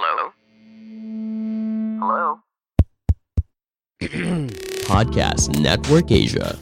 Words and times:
Hello? 0.00 0.32
Hello? 2.00 2.40
Podcast 4.88 5.52
Network 5.60 6.08
Asia. 6.08 6.56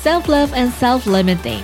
Self 0.00 0.32
love 0.32 0.56
and 0.56 0.72
self 0.80 1.04
limiting. 1.04 1.60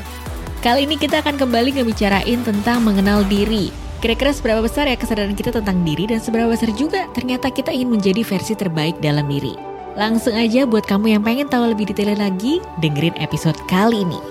Kali 0.60 0.84
ini 0.84 1.00
kita 1.00 1.24
akan 1.24 1.40
kembali 1.40 1.80
ngebicarain 1.80 2.44
tentang 2.44 2.84
mengenal 2.84 3.24
diri. 3.24 3.72
Kira-kira 4.04 4.36
seberapa 4.36 4.60
besar 4.60 4.84
ya 4.84 5.00
kesadaran 5.00 5.32
kita 5.32 5.56
tentang 5.56 5.80
diri 5.80 6.12
dan 6.12 6.20
seberapa 6.20 6.52
besar 6.52 6.76
juga 6.76 7.08
ternyata 7.16 7.48
kita 7.48 7.72
ingin 7.72 7.96
menjadi 7.96 8.20
versi 8.20 8.52
terbaik 8.52 9.00
dalam 9.00 9.24
diri. 9.24 9.67
Langsung 9.98 10.38
aja 10.38 10.62
buat 10.62 10.86
kamu 10.86 11.18
yang 11.18 11.26
pengen 11.26 11.50
tahu 11.50 11.74
lebih 11.74 11.90
detail 11.90 12.14
lagi, 12.14 12.62
dengerin 12.78 13.18
episode 13.18 13.58
kali 13.66 14.06
ini. 14.06 14.22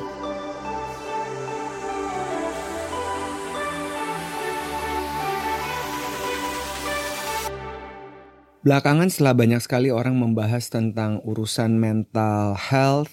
Belakangan 8.63 9.11
setelah 9.11 9.35
banyak 9.35 9.59
sekali 9.59 9.91
orang 9.91 10.15
membahas 10.15 10.71
tentang 10.71 11.19
urusan 11.27 11.75
mental 11.75 12.55
health 12.55 13.11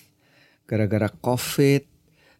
gara-gara 0.70 1.11
COVID, 1.11 1.83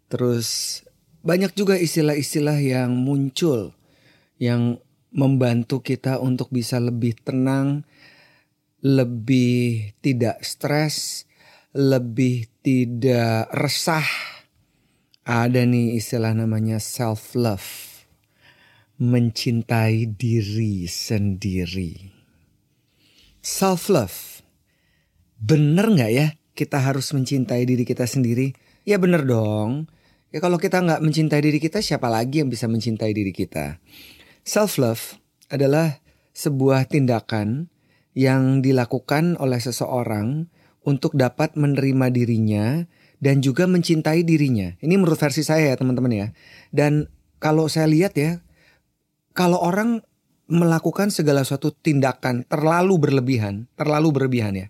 terus 0.07 0.79
banyak 1.27 1.51
juga 1.59 1.75
istilah-istilah 1.75 2.63
yang 2.63 2.95
muncul 2.95 3.75
yang 4.39 4.79
membantu 5.11 5.83
kita 5.83 6.23
untuk 6.23 6.55
bisa 6.55 6.79
lebih 6.79 7.19
tenang, 7.27 7.83
lebih 8.85 9.97
tidak 10.05 10.45
stres, 10.45 11.25
lebih 11.73 12.45
tidak 12.61 13.49
resah. 13.57 14.05
Ada 15.25 15.65
nih 15.65 15.97
istilah 15.97 16.37
namanya 16.37 16.77
self 16.77 17.33
love. 17.33 18.05
Mencintai 19.01 20.05
diri 20.05 20.85
sendiri. 20.85 22.13
Self 23.41 23.89
love. 23.89 24.45
Bener 25.41 25.89
nggak 25.89 26.13
ya 26.13 26.37
kita 26.53 26.79
harus 26.79 27.11
mencintai 27.17 27.65
diri 27.65 27.89
kita 27.89 28.05
sendiri? 28.05 28.53
Ya 28.85 29.01
bener 29.01 29.25
dong. 29.25 29.89
Ya 30.29 30.45
kalau 30.45 30.61
kita 30.61 30.85
nggak 30.85 31.01
mencintai 31.01 31.41
diri 31.41 31.57
kita, 31.57 31.81
siapa 31.81 32.13
lagi 32.13 32.45
yang 32.45 32.53
bisa 32.53 32.69
mencintai 32.69 33.17
diri 33.17 33.33
kita? 33.33 33.81
Self 34.45 34.77
love 34.77 35.17
adalah 35.49 36.05
sebuah 36.37 36.85
tindakan 36.91 37.74
yang 38.15 38.63
dilakukan 38.63 39.35
oleh 39.43 39.59
seseorang 39.59 40.47
untuk 40.87 41.19
dapat 41.19 41.59
menerima 41.59 42.15
dirinya 42.15 42.87
dan 43.19 43.43
juga 43.43 43.67
mencintai 43.67 44.23
dirinya. 44.23 44.77
Ini 44.79 44.95
menurut 44.95 45.19
versi 45.19 45.43
saya 45.43 45.75
ya 45.75 45.77
teman-teman 45.77 46.13
ya. 46.13 46.29
Dan 46.71 47.11
kalau 47.43 47.67
saya 47.67 47.91
lihat 47.91 48.15
ya, 48.15 48.41
kalau 49.35 49.59
orang 49.59 50.01
melakukan 50.47 51.09
segala 51.09 51.43
suatu 51.43 51.73
tindakan 51.73 52.45
terlalu 52.47 53.01
berlebihan, 53.01 53.67
terlalu 53.75 54.13
berlebihan 54.15 54.55
ya, 54.55 54.67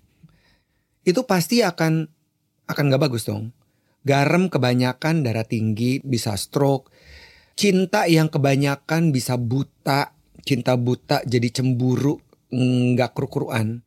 itu 1.04 1.20
pasti 1.28 1.60
akan 1.60 2.08
akan 2.64 2.84
gak 2.88 3.02
bagus 3.02 3.28
dong. 3.28 3.52
Garam 4.04 4.48
kebanyakan 4.48 5.24
darah 5.24 5.44
tinggi 5.44 6.00
bisa 6.00 6.36
stroke. 6.36 6.92
Cinta 7.56 8.04
yang 8.08 8.28
kebanyakan 8.28 9.12
bisa 9.12 9.36
buta. 9.40 10.12
Cinta 10.44 10.76
buta 10.76 11.24
jadi 11.24 11.48
cemburu 11.48 12.20
nggak 12.54 13.10
kru-kruan. 13.18 13.82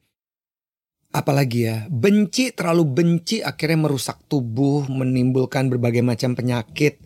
Apalagi 1.16 1.72
ya, 1.72 1.88
benci 1.88 2.52
terlalu 2.52 2.84
benci 2.84 3.40
akhirnya 3.40 3.88
merusak 3.88 4.28
tubuh, 4.28 4.86
menimbulkan 4.92 5.72
berbagai 5.72 6.04
macam 6.04 6.36
penyakit. 6.36 7.00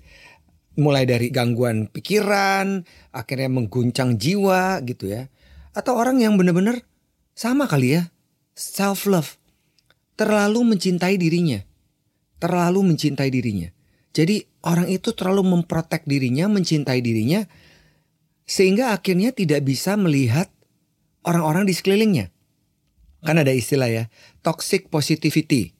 Mulai 0.76 1.06
dari 1.06 1.30
gangguan 1.30 1.86
pikiran, 1.86 2.82
akhirnya 3.14 3.50
mengguncang 3.52 4.17
jiwa 4.17 4.82
gitu 4.83 5.11
ya. 5.11 5.30
Atau 5.77 5.95
orang 5.95 6.17
yang 6.17 6.36
benar-benar 6.36 6.82
sama 7.38 7.70
kali 7.70 8.02
ya, 8.02 8.10
self 8.58 9.05
love. 9.05 9.38
Terlalu 10.17 10.76
mencintai 10.76 11.16
dirinya. 11.21 11.61
Terlalu 12.42 12.92
mencintai 12.92 13.30
dirinya. 13.30 13.70
Jadi 14.11 14.44
orang 14.66 14.89
itu 14.89 15.14
terlalu 15.14 15.55
memprotek 15.55 16.04
dirinya, 16.10 16.50
mencintai 16.52 17.00
dirinya 17.00 17.45
sehingga 18.52 18.92
akhirnya 18.92 19.32
tidak 19.32 19.64
bisa 19.64 19.95
melihat 19.95 20.52
orang-orang 21.26 21.67
di 21.67 21.73
sekelilingnya. 21.73 22.30
Kan 23.21 23.37
ada 23.37 23.54
istilah 23.54 23.89
ya, 23.89 24.04
toxic 24.42 24.89
positivity. 24.89 25.77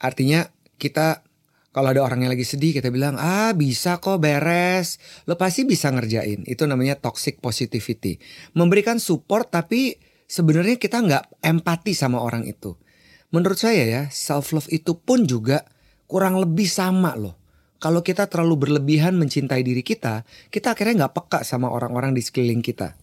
Artinya 0.00 0.48
kita 0.80 1.28
kalau 1.68 1.92
ada 1.92 2.00
orang 2.00 2.24
yang 2.24 2.32
lagi 2.32 2.48
sedih 2.48 2.74
kita 2.74 2.88
bilang, 2.88 3.20
ah 3.20 3.52
bisa 3.52 4.00
kok 4.00 4.18
beres. 4.18 4.96
Lo 5.28 5.36
pasti 5.36 5.68
bisa 5.68 5.92
ngerjain. 5.92 6.42
Itu 6.48 6.64
namanya 6.64 6.96
toxic 6.96 7.44
positivity. 7.44 8.16
Memberikan 8.56 8.96
support 8.96 9.52
tapi 9.52 10.00
sebenarnya 10.24 10.80
kita 10.80 11.04
nggak 11.04 11.44
empati 11.44 11.92
sama 11.92 12.24
orang 12.24 12.48
itu. 12.48 12.74
Menurut 13.30 13.60
saya 13.60 13.84
ya, 13.84 14.02
self 14.08 14.56
love 14.56 14.66
itu 14.72 14.96
pun 14.96 15.28
juga 15.28 15.60
kurang 16.08 16.40
lebih 16.40 16.64
sama 16.64 17.12
loh. 17.12 17.36
Kalau 17.78 18.02
kita 18.02 18.26
terlalu 18.26 18.66
berlebihan 18.66 19.14
mencintai 19.14 19.62
diri 19.62 19.84
kita, 19.84 20.26
kita 20.50 20.74
akhirnya 20.74 21.06
nggak 21.06 21.14
peka 21.14 21.40
sama 21.46 21.70
orang-orang 21.70 22.10
di 22.10 22.24
sekeliling 22.24 22.64
kita. 22.64 22.98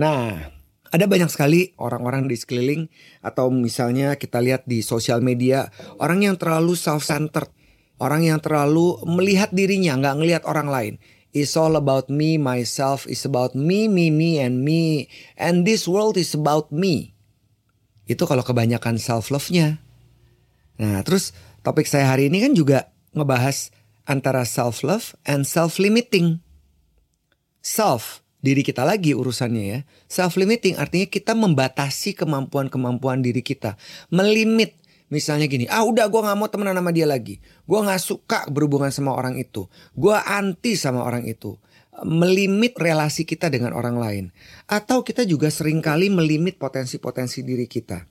Nah, 0.00 0.59
ada 0.90 1.06
banyak 1.06 1.30
sekali 1.30 1.70
orang-orang 1.78 2.26
di 2.26 2.34
sekeliling 2.34 2.90
atau 3.22 3.50
misalnya 3.50 4.18
kita 4.18 4.42
lihat 4.42 4.66
di 4.66 4.82
sosial 4.82 5.22
media 5.22 5.70
orang 6.02 6.26
yang 6.26 6.34
terlalu 6.34 6.74
self-centered, 6.74 7.50
orang 8.02 8.26
yang 8.26 8.42
terlalu 8.42 8.98
melihat 9.06 9.54
dirinya 9.54 9.94
nggak 9.94 10.16
ngelihat 10.18 10.42
orang 10.50 10.68
lain. 10.68 10.94
It's 11.30 11.54
all 11.54 11.78
about 11.78 12.10
me, 12.10 12.42
myself. 12.42 13.06
It's 13.06 13.22
about 13.22 13.54
me, 13.54 13.86
me, 13.86 14.10
me, 14.10 14.42
and 14.42 14.66
me. 14.66 15.06
And 15.38 15.62
this 15.62 15.86
world 15.86 16.18
is 16.18 16.34
about 16.34 16.74
me. 16.74 17.14
Itu 18.10 18.26
kalau 18.26 18.42
kebanyakan 18.42 18.98
self 18.98 19.30
love-nya. 19.30 19.78
Nah, 20.82 21.06
terus 21.06 21.30
topik 21.62 21.86
saya 21.86 22.10
hari 22.10 22.26
ini 22.26 22.42
kan 22.42 22.52
juga 22.58 22.90
ngebahas 23.14 23.70
antara 24.10 24.42
self 24.42 24.82
love 24.82 25.14
and 25.22 25.46
self 25.46 25.78
limiting. 25.78 26.42
Self 27.62 28.26
diri 28.40 28.64
kita 28.64 28.84
lagi 28.84 29.12
urusannya 29.16 29.64
ya. 29.64 29.78
Self 30.08 30.36
limiting 30.36 30.76
artinya 30.76 31.06
kita 31.08 31.32
membatasi 31.36 32.16
kemampuan-kemampuan 32.16 33.24
diri 33.24 33.40
kita, 33.44 33.76
melimit 34.12 34.80
Misalnya 35.10 35.50
gini, 35.50 35.66
ah 35.66 35.82
udah 35.82 36.06
gue 36.06 36.22
gak 36.22 36.38
mau 36.38 36.46
temenan 36.46 36.78
sama 36.78 36.94
dia 36.94 37.02
lagi. 37.02 37.42
Gue 37.66 37.82
gak 37.82 37.98
suka 37.98 38.46
berhubungan 38.46 38.94
sama 38.94 39.10
orang 39.10 39.42
itu. 39.42 39.66
Gue 39.98 40.14
anti 40.14 40.78
sama 40.78 41.02
orang 41.02 41.26
itu. 41.26 41.58
Melimit 42.06 42.78
relasi 42.78 43.26
kita 43.26 43.50
dengan 43.50 43.74
orang 43.74 43.98
lain. 43.98 44.24
Atau 44.70 45.02
kita 45.02 45.26
juga 45.26 45.50
sering 45.50 45.82
kali 45.82 46.14
melimit 46.14 46.62
potensi-potensi 46.62 47.42
diri 47.42 47.66
kita. 47.66 48.06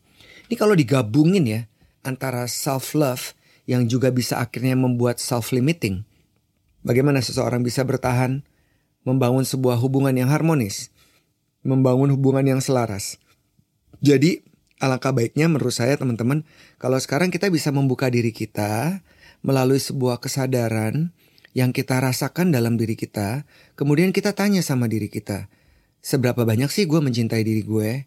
Ini 0.51 0.55
kalau 0.59 0.75
digabungin 0.75 1.47
ya, 1.47 1.63
antara 2.03 2.43
self 2.51 2.91
love 2.91 3.31
yang 3.63 3.87
juga 3.87 4.11
bisa 4.11 4.43
akhirnya 4.43 4.75
membuat 4.75 5.23
self 5.23 5.55
limiting. 5.55 6.03
Bagaimana 6.83 7.23
seseorang 7.23 7.63
bisa 7.63 7.87
bertahan 7.87 8.43
membangun 9.09 9.41
sebuah 9.41 9.81
hubungan 9.81 10.13
yang 10.13 10.29
harmonis, 10.29 10.93
membangun 11.65 12.13
hubungan 12.13 12.45
yang 12.45 12.61
selaras. 12.61 13.17
Jadi, 14.05 14.45
alangkah 14.77 15.09
baiknya 15.09 15.49
menurut 15.49 15.73
saya 15.73 15.97
teman-teman, 15.97 16.45
kalau 16.77 17.01
sekarang 17.01 17.33
kita 17.33 17.49
bisa 17.49 17.73
membuka 17.73 18.07
diri 18.13 18.29
kita 18.29 19.01
melalui 19.41 19.81
sebuah 19.81 20.21
kesadaran 20.21 21.09
yang 21.57 21.73
kita 21.73 21.97
rasakan 21.97 22.53
dalam 22.53 22.77
diri 22.77 22.93
kita, 22.93 23.49
kemudian 23.73 24.13
kita 24.13 24.37
tanya 24.37 24.61
sama 24.61 24.85
diri 24.85 25.09
kita, 25.09 25.49
seberapa 25.99 26.45
banyak 26.45 26.69
sih 26.69 26.85
gue 26.85 27.01
mencintai 27.01 27.41
diri 27.41 27.65
gue? 27.65 28.05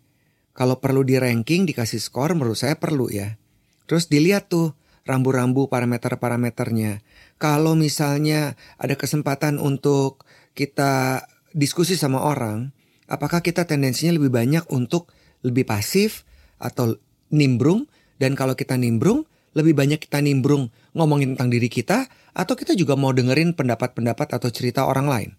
Kalau 0.53 0.79
perlu 0.79 1.03
di 1.03 1.17
ranking, 1.17 1.65
dikasih 1.65 1.99
skor, 1.99 2.37
menurut 2.37 2.61
saya 2.61 2.77
perlu 2.77 3.09
ya. 3.09 3.41
Terus 3.89 4.07
dilihat 4.13 4.53
tuh 4.53 4.77
rambu-rambu 5.09 5.67
parameter-parameternya. 5.67 7.03
Kalau 7.41 7.75
misalnya 7.75 8.55
ada 8.79 8.95
kesempatan 8.95 9.59
untuk 9.59 10.23
kita 10.53 11.25
diskusi 11.53 11.97
sama 11.97 12.25
orang, 12.25 12.73
apakah 13.09 13.45
kita 13.45 13.69
tendensinya 13.69 14.17
lebih 14.17 14.33
banyak 14.33 14.65
untuk 14.73 15.13
lebih 15.45 15.67
pasif 15.67 16.25
atau 16.63 16.97
nimbrung 17.33 17.89
dan 18.21 18.39
kalau 18.39 18.55
kita 18.55 18.79
nimbrung 18.79 19.27
lebih 19.53 19.77
banyak 19.77 20.01
kita 20.01 20.25
nimbrung 20.25 20.73
ngomongin 20.97 21.37
tentang 21.37 21.53
diri 21.53 21.69
kita 21.69 22.09
atau 22.33 22.55
kita 22.57 22.73
juga 22.73 22.97
mau 22.97 23.13
dengerin 23.13 23.53
pendapat-pendapat 23.53 24.41
atau 24.41 24.49
cerita 24.49 24.89
orang 24.89 25.07
lain. 25.09 25.31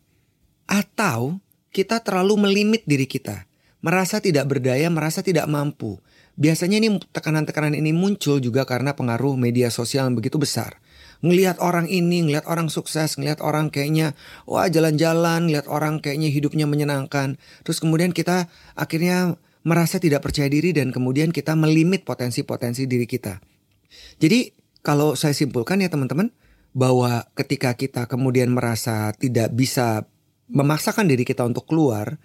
Atau 0.70 1.42
kita 1.74 2.06
terlalu 2.06 2.38
melimit 2.38 2.86
diri 2.86 3.10
kita, 3.10 3.50
merasa 3.82 4.22
tidak 4.22 4.46
berdaya, 4.46 4.86
merasa 4.94 5.26
tidak 5.26 5.50
mampu. 5.50 5.98
Biasanya 6.38 6.78
ini 6.82 7.02
tekanan-tekanan 7.14 7.74
ini 7.74 7.90
muncul 7.94 8.38
juga 8.38 8.66
karena 8.66 8.94
pengaruh 8.94 9.34
media 9.38 9.74
sosial 9.74 10.10
yang 10.10 10.18
begitu 10.18 10.38
besar. 10.38 10.78
Ngelihat 11.24 11.60
orang 11.64 11.88
ini, 11.88 12.28
ngelihat 12.28 12.44
orang 12.52 12.68
sukses, 12.68 13.16
ngelihat 13.16 13.40
orang 13.40 13.72
kayaknya 13.72 14.12
wah 14.44 14.68
jalan-jalan, 14.68 15.48
ngelihat 15.48 15.72
orang 15.72 16.04
kayaknya 16.04 16.28
hidupnya 16.28 16.68
menyenangkan. 16.68 17.40
Terus 17.64 17.80
kemudian 17.80 18.12
kita 18.12 18.52
akhirnya 18.76 19.40
merasa 19.64 19.98
tidak 19.98 20.28
percaya 20.28 20.52
diri 20.52 20.76
dan 20.76 20.92
kemudian 20.92 21.32
kita 21.32 21.56
melimit 21.56 22.04
potensi-potensi 22.04 22.84
diri 22.84 23.08
kita. 23.08 23.40
Jadi 24.20 24.52
kalau 24.84 25.16
saya 25.16 25.32
simpulkan 25.32 25.80
ya 25.80 25.88
teman-teman 25.88 26.36
bahwa 26.76 27.24
ketika 27.40 27.72
kita 27.78 28.04
kemudian 28.10 28.52
merasa 28.52 29.16
tidak 29.16 29.56
bisa 29.56 30.04
memaksakan 30.52 31.08
diri 31.08 31.24
kita 31.24 31.48
untuk 31.48 31.64
keluar, 31.70 32.20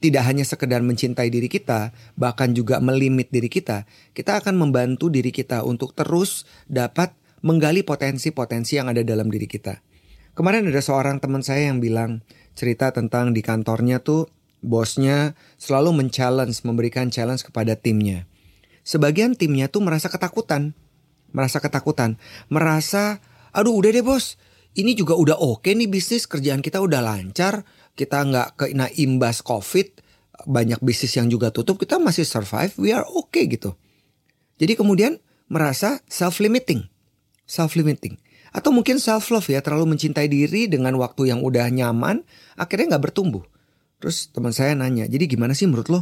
tidak 0.00 0.24
hanya 0.24 0.44
sekedar 0.44 0.80
mencintai 0.80 1.28
diri 1.28 1.48
kita, 1.48 1.92
bahkan 2.16 2.52
juga 2.56 2.80
melimit 2.80 3.28
diri 3.28 3.48
kita, 3.48 3.84
kita 4.16 4.40
akan 4.40 4.56
membantu 4.56 5.08
diri 5.08 5.32
kita 5.32 5.64
untuk 5.64 5.92
terus 5.92 6.48
dapat 6.68 7.12
menggali 7.44 7.84
potensi-potensi 7.84 8.80
yang 8.80 8.88
ada 8.88 9.04
dalam 9.04 9.28
diri 9.28 9.44
kita. 9.44 9.84
Kemarin 10.32 10.64
ada 10.66 10.80
seorang 10.80 11.20
teman 11.20 11.44
saya 11.44 11.68
yang 11.68 11.78
bilang 11.78 12.24
cerita 12.56 12.90
tentang 12.90 13.36
di 13.36 13.44
kantornya 13.44 14.00
tuh 14.00 14.32
bosnya 14.64 15.36
selalu 15.60 15.92
men-challenge, 15.92 16.64
memberikan 16.64 17.12
challenge 17.12 17.44
kepada 17.44 17.76
timnya. 17.76 18.24
Sebagian 18.80 19.36
timnya 19.36 19.68
tuh 19.68 19.84
merasa 19.84 20.08
ketakutan, 20.08 20.72
merasa 21.36 21.60
ketakutan, 21.60 22.16
merasa 22.48 23.20
aduh 23.52 23.76
udah 23.76 23.92
deh 23.92 24.02
bos, 24.02 24.40
ini 24.74 24.96
juga 24.96 25.14
udah 25.14 25.36
oke 25.36 25.68
nih 25.68 25.86
bisnis 25.86 26.24
kerjaan 26.24 26.64
kita 26.64 26.80
udah 26.80 27.04
lancar, 27.04 27.62
kita 27.92 28.24
nggak 28.24 28.48
kena 28.58 28.88
imbas 28.96 29.44
covid, 29.44 30.00
banyak 30.48 30.80
bisnis 30.80 31.14
yang 31.14 31.28
juga 31.28 31.52
tutup, 31.52 31.76
kita 31.76 32.00
masih 32.00 32.24
survive, 32.24 32.72
we 32.80 32.90
are 32.90 33.06
okay 33.06 33.46
gitu. 33.46 33.76
Jadi 34.58 34.74
kemudian 34.74 35.20
merasa 35.46 36.00
self-limiting 36.08 36.93
self 37.44 37.76
limiting 37.78 38.16
atau 38.54 38.70
mungkin 38.70 39.02
self 39.02 39.28
love 39.34 39.46
ya 39.50 39.60
terlalu 39.60 39.96
mencintai 39.96 40.30
diri 40.30 40.70
dengan 40.70 40.94
waktu 41.00 41.34
yang 41.34 41.42
udah 41.42 41.66
nyaman 41.70 42.22
akhirnya 42.54 42.96
nggak 42.96 43.10
bertumbuh. 43.10 43.42
Terus 43.98 44.30
teman 44.30 44.54
saya 44.54 44.78
nanya 44.78 45.10
jadi 45.10 45.26
gimana 45.26 45.56
sih 45.56 45.66
menurut 45.66 45.88
lo? 45.90 46.00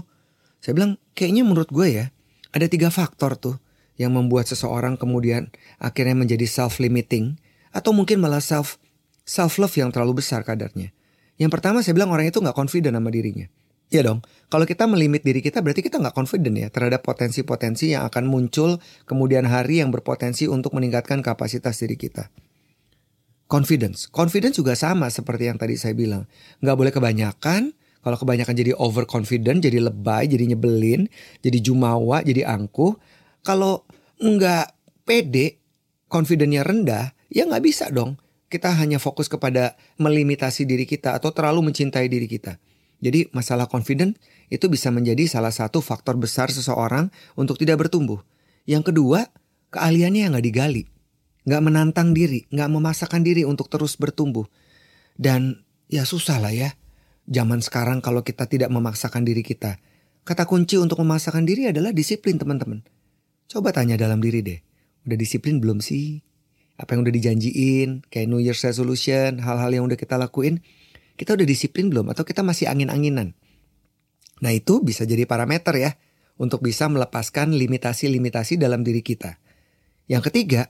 Saya 0.61 0.77
bilang 0.77 1.01
kayaknya 1.17 1.43
menurut 1.49 1.73
gue 1.73 1.89
ya 1.89 2.07
ada 2.53 2.67
tiga 2.69 2.93
faktor 2.93 3.41
tuh 3.41 3.57
yang 3.97 4.13
membuat 4.13 4.51
seseorang 4.51 5.01
kemudian 5.01 5.49
akhirnya 5.81 6.17
menjadi 6.19 6.45
self 6.45 6.77
limiting 6.83 7.41
atau 7.73 7.97
mungkin 7.97 8.21
malah 8.21 8.45
self 8.45 8.77
self 9.25 9.57
love 9.57 9.73
yang 9.79 9.89
terlalu 9.89 10.21
besar 10.21 10.45
kadarnya. 10.45 10.93
Yang 11.41 11.51
pertama 11.57 11.81
saya 11.81 11.97
bilang 11.97 12.13
orang 12.13 12.29
itu 12.29 12.37
nggak 12.39 12.55
confident 12.55 12.93
sama 12.93 13.09
dirinya 13.09 13.49
Iya 13.93 14.09
dong, 14.09 14.25
kalau 14.49 14.65
kita 14.65 14.89
melimit 14.89 15.21
diri 15.21 15.45
kita 15.45 15.61
berarti 15.61 15.85
kita 15.85 16.01
nggak 16.01 16.17
confident 16.17 16.57
ya 16.57 16.73
terhadap 16.73 17.05
potensi-potensi 17.05 17.93
yang 17.93 18.09
akan 18.09 18.25
muncul 18.25 18.81
kemudian 19.05 19.45
hari 19.45 19.85
yang 19.85 19.93
berpotensi 19.93 20.49
untuk 20.49 20.73
meningkatkan 20.73 21.21
kapasitas 21.21 21.77
diri 21.77 22.01
kita. 22.01 22.33
Confidence, 23.53 24.09
confidence 24.09 24.57
juga 24.57 24.73
sama 24.81 25.13
seperti 25.13 25.53
yang 25.53 25.61
tadi 25.61 25.77
saya 25.77 25.93
bilang. 25.93 26.25
Nggak 26.65 26.77
boleh 26.81 26.93
kebanyakan, 26.97 27.77
kalau 28.01 28.17
kebanyakan 28.17 28.55
jadi 28.57 28.73
overconfident, 28.81 29.61
jadi 29.61 29.85
lebay, 29.85 30.25
jadi 30.25 30.57
nyebelin, 30.57 31.13
jadi 31.45 31.61
jumawa, 31.61 32.25
jadi 32.25 32.49
angkuh. 32.49 32.97
Kalau 33.45 33.85
nggak 34.25 34.73
pede, 35.05 35.61
confidentnya 36.09 36.65
rendah, 36.65 37.13
ya 37.29 37.45
nggak 37.45 37.61
bisa 37.61 37.93
dong. 37.93 38.17
Kita 38.49 38.73
hanya 38.73 38.97
fokus 38.97 39.29
kepada 39.29 39.77
melimitasi 40.01 40.65
diri 40.65 40.89
kita 40.89 41.13
atau 41.13 41.29
terlalu 41.29 41.69
mencintai 41.69 42.09
diri 42.09 42.25
kita. 42.25 42.57
Jadi 43.03 43.27
masalah 43.35 43.67
confident 43.67 44.15
itu 44.47 44.71
bisa 44.71 44.95
menjadi 44.95 45.27
salah 45.27 45.51
satu 45.51 45.83
faktor 45.83 46.15
besar 46.15 46.55
seseorang 46.55 47.11
untuk 47.35 47.59
tidak 47.59 47.83
bertumbuh. 47.83 48.23
Yang 48.63 48.95
kedua, 48.95 49.27
keahliannya 49.75 50.31
yang 50.31 50.33
gak 50.39 50.47
digali. 50.47 50.87
Gak 51.43 51.63
menantang 51.67 52.15
diri, 52.15 52.47
gak 52.55 52.71
memaksakan 52.71 53.27
diri 53.27 53.43
untuk 53.43 53.67
terus 53.67 53.99
bertumbuh. 53.99 54.47
Dan 55.19 55.67
ya 55.91 56.07
susah 56.07 56.39
lah 56.39 56.55
ya. 56.55 56.79
Zaman 57.27 57.59
sekarang 57.59 57.99
kalau 57.99 58.23
kita 58.23 58.47
tidak 58.47 58.71
memaksakan 58.71 59.27
diri 59.27 59.43
kita. 59.43 59.83
Kata 60.23 60.47
kunci 60.47 60.79
untuk 60.79 61.03
memaksakan 61.03 61.43
diri 61.43 61.67
adalah 61.67 61.91
disiplin 61.91 62.39
teman-teman. 62.39 62.87
Coba 63.51 63.75
tanya 63.75 63.99
dalam 63.99 64.23
diri 64.23 64.47
deh. 64.47 64.63
Udah 65.03 65.19
disiplin 65.19 65.59
belum 65.59 65.83
sih? 65.83 66.23
Apa 66.79 66.95
yang 66.95 67.03
udah 67.03 67.15
dijanjiin, 67.15 68.07
kayak 68.07 68.27
New 68.31 68.39
Year's 68.39 68.63
Resolution, 68.63 69.43
hal-hal 69.43 69.71
yang 69.75 69.85
udah 69.91 69.99
kita 69.99 70.15
lakuin, 70.15 70.63
kita 71.17 71.37
udah 71.37 71.47
disiplin 71.47 71.93
belum 71.93 72.13
atau 72.13 72.23
kita 72.27 72.41
masih 72.41 72.69
angin-anginan? 72.69 73.37
Nah 74.43 74.53
itu 74.53 74.83
bisa 74.83 75.07
jadi 75.07 75.23
parameter 75.25 75.75
ya 75.79 75.91
untuk 76.43 76.65
bisa 76.65 76.91
melepaskan 76.91 77.55
limitasi-limitasi 77.55 78.59
dalam 78.59 78.83
diri 78.83 79.05
kita. 79.05 79.39
Yang 80.11 80.33
ketiga, 80.33 80.67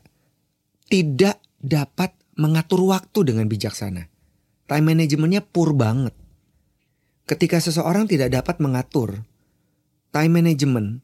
tidak 0.92 1.40
dapat 1.56 2.12
mengatur 2.36 2.84
waktu 2.84 3.32
dengan 3.32 3.48
bijaksana. 3.48 4.12
Time 4.68 4.86
managementnya 4.92 5.40
pur 5.40 5.72
banget. 5.72 6.12
Ketika 7.24 7.62
seseorang 7.62 8.04
tidak 8.04 8.34
dapat 8.34 8.60
mengatur 8.60 9.24
time 10.12 10.32
management, 10.42 11.00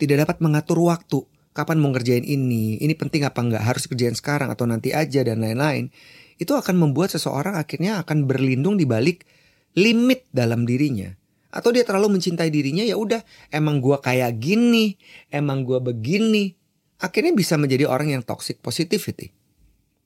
tidak 0.00 0.24
dapat 0.24 0.40
mengatur 0.40 0.80
waktu, 0.80 1.28
kapan 1.52 1.76
mau 1.82 1.92
ngerjain 1.92 2.24
ini, 2.24 2.80
ini 2.80 2.94
penting 2.96 3.26
apa 3.28 3.42
enggak, 3.44 3.62
harus 3.66 3.84
kerjain 3.84 4.16
sekarang 4.16 4.48
atau 4.48 4.64
nanti 4.64 4.96
aja 4.96 5.20
dan 5.20 5.44
lain-lain 5.44 5.92
itu 6.38 6.54
akan 6.54 6.78
membuat 6.78 7.12
seseorang 7.12 7.58
akhirnya 7.58 7.98
akan 8.02 8.30
berlindung 8.30 8.78
di 8.78 8.86
balik 8.86 9.26
limit 9.74 10.24
dalam 10.30 10.64
dirinya. 10.64 11.10
Atau 11.50 11.74
dia 11.74 11.82
terlalu 11.82 12.18
mencintai 12.18 12.48
dirinya 12.48 12.86
ya 12.86 12.94
udah 12.94 13.20
emang 13.50 13.82
gua 13.82 13.98
kayak 13.98 14.38
gini, 14.38 14.94
emang 15.34 15.66
gua 15.66 15.82
begini. 15.82 16.54
Akhirnya 16.98 17.34
bisa 17.34 17.58
menjadi 17.58 17.86
orang 17.90 18.14
yang 18.14 18.22
toxic 18.22 18.58
positivity. 18.62 19.34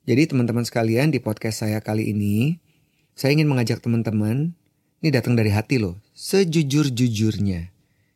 Jadi 0.03 0.29
teman-teman 0.29 0.67
sekalian 0.67 1.09
di 1.13 1.23
podcast 1.23 1.63
saya 1.63 1.79
kali 1.79 2.11
ini, 2.11 2.59
saya 3.15 3.33
ingin 3.33 3.47
mengajak 3.47 3.79
teman-teman, 3.79 4.51
ini 5.03 5.09
datang 5.11 5.35
dari 5.35 5.51
hati 5.51 5.79
loh, 5.79 5.99
sejujur-jujurnya. 6.15 7.71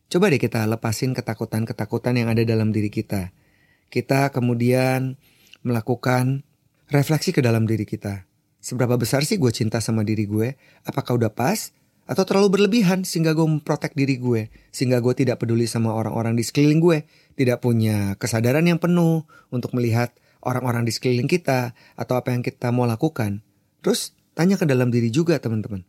Coba 0.08 0.32
deh 0.32 0.40
kita 0.40 0.64
lepasin 0.64 1.12
ketakutan-ketakutan 1.12 2.16
yang 2.16 2.32
ada 2.32 2.44
dalam 2.48 2.72
diri 2.72 2.88
kita. 2.88 3.36
Kita 3.92 4.32
kemudian 4.32 5.20
melakukan 5.68 6.47
refleksi 6.88 7.36
ke 7.36 7.44
dalam 7.44 7.68
diri 7.68 7.84
kita. 7.84 8.24
Seberapa 8.64 8.96
besar 9.00 9.24
sih 9.24 9.40
gue 9.40 9.52
cinta 9.52 9.80
sama 9.84 10.04
diri 10.04 10.28
gue? 10.28 10.56
Apakah 10.88 11.20
udah 11.20 11.32
pas? 11.32 11.72
Atau 12.08 12.24
terlalu 12.24 12.60
berlebihan 12.60 13.04
sehingga 13.04 13.36
gue 13.36 13.44
memprotek 13.44 13.92
diri 13.92 14.16
gue? 14.16 14.48
Sehingga 14.72 15.04
gue 15.04 15.12
tidak 15.12 15.44
peduli 15.44 15.68
sama 15.68 15.92
orang-orang 15.92 16.40
di 16.40 16.44
sekeliling 16.44 16.80
gue? 16.80 16.98
Tidak 17.36 17.60
punya 17.60 18.16
kesadaran 18.16 18.64
yang 18.64 18.80
penuh 18.80 19.28
untuk 19.52 19.76
melihat 19.76 20.16
orang-orang 20.40 20.88
di 20.88 20.96
sekeliling 20.96 21.28
kita 21.28 21.76
atau 22.00 22.16
apa 22.16 22.32
yang 22.32 22.40
kita 22.40 22.72
mau 22.72 22.88
lakukan. 22.88 23.44
Terus 23.84 24.16
tanya 24.32 24.56
ke 24.56 24.64
dalam 24.64 24.88
diri 24.88 25.12
juga 25.12 25.36
teman-teman. 25.44 25.84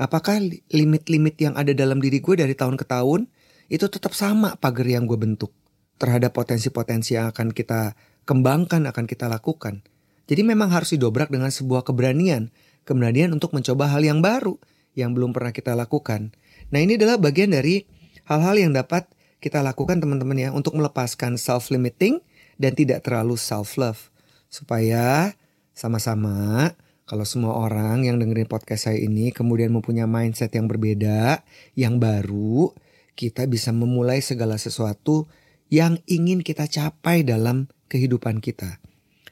Apakah 0.00 0.40
limit-limit 0.72 1.36
yang 1.36 1.54
ada 1.60 1.76
dalam 1.76 2.00
diri 2.00 2.24
gue 2.24 2.40
dari 2.40 2.56
tahun 2.56 2.80
ke 2.80 2.88
tahun 2.88 3.28
itu 3.68 3.86
tetap 3.92 4.16
sama 4.16 4.56
pagar 4.56 4.88
yang 4.88 5.04
gue 5.04 5.20
bentuk 5.20 5.52
terhadap 6.00 6.32
potensi-potensi 6.32 7.20
yang 7.20 7.28
akan 7.28 7.52
kita 7.52 7.92
kembangkan, 8.24 8.88
akan 8.88 9.04
kita 9.04 9.28
lakukan. 9.28 9.84
Jadi 10.30 10.46
memang 10.46 10.70
harus 10.70 10.94
didobrak 10.94 11.34
dengan 11.34 11.50
sebuah 11.50 11.82
keberanian. 11.82 12.54
Keberanian 12.86 13.34
untuk 13.34 13.50
mencoba 13.50 13.90
hal 13.90 14.06
yang 14.06 14.22
baru 14.22 14.62
yang 14.94 15.10
belum 15.10 15.34
pernah 15.34 15.50
kita 15.50 15.74
lakukan. 15.74 16.30
Nah 16.70 16.78
ini 16.78 16.94
adalah 16.94 17.18
bagian 17.18 17.50
dari 17.50 17.82
hal-hal 18.30 18.54
yang 18.54 18.70
dapat 18.70 19.10
kita 19.42 19.58
lakukan 19.58 19.98
teman-teman 19.98 20.38
ya 20.38 20.54
untuk 20.54 20.78
melepaskan 20.78 21.34
self-limiting 21.34 22.22
dan 22.62 22.78
tidak 22.78 23.02
terlalu 23.02 23.34
self-love. 23.34 24.14
Supaya 24.46 25.34
sama-sama 25.74 26.70
kalau 27.10 27.26
semua 27.26 27.58
orang 27.58 28.06
yang 28.06 28.22
dengerin 28.22 28.46
podcast 28.46 28.86
saya 28.86 29.02
ini 29.02 29.34
kemudian 29.34 29.74
mempunyai 29.74 30.06
mindset 30.06 30.54
yang 30.54 30.70
berbeda, 30.70 31.42
yang 31.74 31.98
baru, 31.98 32.70
kita 33.18 33.50
bisa 33.50 33.74
memulai 33.74 34.22
segala 34.22 34.54
sesuatu 34.62 35.26
yang 35.74 35.98
ingin 36.06 36.46
kita 36.46 36.70
capai 36.70 37.26
dalam 37.26 37.66
kehidupan 37.90 38.38
kita. 38.38 38.78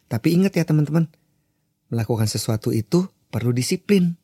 Tapi 0.08 0.34
ingat 0.34 0.56
ya 0.56 0.64
teman-teman, 0.64 1.08
melakukan 1.92 2.28
sesuatu 2.28 2.72
itu 2.72 3.08
perlu 3.28 3.52
disiplin. 3.52 4.16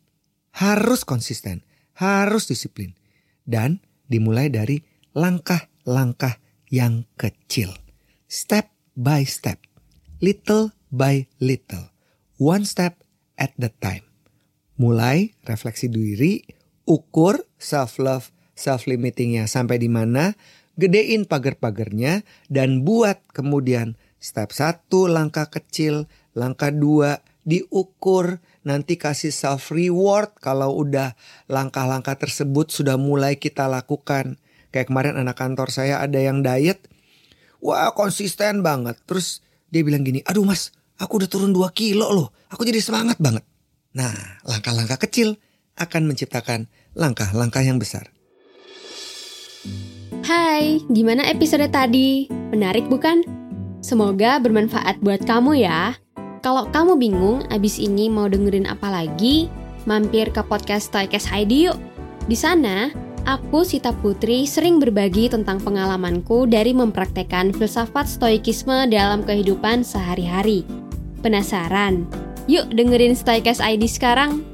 Harus 0.55 1.05
konsisten, 1.05 1.63
harus 1.97 2.49
disiplin. 2.49 2.97
Dan 3.45 3.85
dimulai 4.09 4.49
dari 4.49 4.81
langkah-langkah 5.13 6.41
yang 6.73 7.05
kecil. 7.21 7.77
Step 8.25 8.73
by 8.97 9.29
step. 9.29 9.61
Little 10.25 10.73
by 10.89 11.29
little. 11.39 11.93
One 12.41 12.65
step 12.65 13.05
at 13.37 13.53
the 13.61 13.71
time. 13.83 14.09
Mulai 14.81 15.37
refleksi 15.47 15.87
diri, 15.87 16.43
ukur 16.89 17.47
self-love, 17.61 18.35
self-limitingnya 18.59 19.47
sampai 19.47 19.79
di 19.79 19.87
mana, 19.87 20.35
gedein 20.75 21.27
pagar-pagarnya, 21.31 22.27
dan 22.51 22.83
buat 22.83 23.23
kemudian 23.31 23.95
Step 24.25 24.57
satu 24.57 25.05
langkah 25.05 25.53
kecil, 25.53 26.09
langkah 26.33 26.73
dua 26.73 27.21
diukur, 27.45 28.41
nanti 28.65 28.97
kasih 28.97 29.29
self 29.29 29.69
reward 29.69 30.33
kalau 30.41 30.73
udah 30.81 31.13
langkah-langkah 31.45 32.17
tersebut 32.17 32.73
sudah 32.73 32.97
mulai 32.97 33.37
kita 33.37 33.69
lakukan. 33.69 34.41
Kayak 34.73 34.89
kemarin 34.89 35.21
anak 35.21 35.37
kantor 35.37 35.69
saya 35.69 36.01
ada 36.01 36.17
yang 36.17 36.41
diet, 36.41 36.89
wah 37.61 37.93
konsisten 37.93 38.65
banget. 38.65 38.97
Terus 39.05 39.45
dia 39.69 39.85
bilang 39.85 40.01
gini, 40.01 40.25
aduh 40.25 40.49
mas 40.49 40.73
aku 40.97 41.21
udah 41.21 41.29
turun 41.29 41.53
2 41.53 41.61
kilo 41.77 42.09
loh, 42.09 42.33
aku 42.49 42.65
jadi 42.65 42.81
semangat 42.81 43.21
banget. 43.21 43.45
Nah 43.93 44.41
langkah-langkah 44.49 45.05
kecil 45.05 45.37
akan 45.77 46.09
menciptakan 46.09 46.73
langkah-langkah 46.97 47.61
yang 47.61 47.77
besar. 47.77 48.09
Hai, 50.25 50.81
gimana 50.89 51.29
episode 51.29 51.69
tadi? 51.69 52.33
Menarik 52.49 52.89
bukan? 52.89 53.44
Semoga 53.85 54.41
bermanfaat 54.41 55.05
buat 55.05 55.29
kamu 55.29 55.61
ya. 55.61 55.93
Kalau 56.41 56.73
kamu 56.73 56.97
bingung 56.97 57.45
abis 57.53 57.77
ini 57.77 58.09
mau 58.09 58.33
dengerin 58.33 58.65
apa 58.65 58.89
lagi, 58.89 59.53
mampir 59.85 60.33
ke 60.33 60.41
podcast 60.41 60.89
Stoikes 60.89 61.29
ID 61.29 61.69
yuk. 61.69 61.77
Di 62.25 62.33
sana, 62.33 62.89
aku 63.29 63.61
Sita 63.61 63.93
Putri 63.93 64.49
sering 64.49 64.81
berbagi 64.81 65.29
tentang 65.29 65.61
pengalamanku 65.61 66.49
dari 66.49 66.73
mempraktekkan 66.73 67.53
filsafat 67.53 68.09
stoikisme 68.09 68.89
dalam 68.89 69.21
kehidupan 69.21 69.85
sehari-hari. 69.85 70.65
Penasaran? 71.21 72.09
Yuk 72.49 72.73
dengerin 72.73 73.13
Stoikes 73.13 73.61
ID 73.61 73.85
sekarang. 73.85 74.54